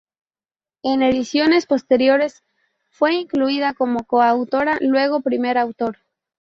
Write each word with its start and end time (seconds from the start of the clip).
En 0.81 1.03
ediciones 1.03 1.67
posteriores, 1.67 2.41
fue 2.89 3.13
incluida 3.13 3.75
como 3.75 4.03
coautora, 4.07 4.79
luego 4.81 5.21
primer 5.21 5.59
autor. 5.59 5.99